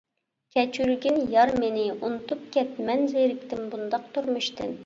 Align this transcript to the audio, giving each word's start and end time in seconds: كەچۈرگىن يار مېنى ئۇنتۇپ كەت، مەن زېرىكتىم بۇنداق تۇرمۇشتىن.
كەچۈرگىن 0.53 1.19
يار 1.33 1.53
مېنى 1.65 1.83
ئۇنتۇپ 1.99 2.43
كەت، 2.57 2.81
مەن 2.91 3.07
زېرىكتىم 3.15 3.65
بۇنداق 3.75 4.13
تۇرمۇشتىن. 4.19 4.77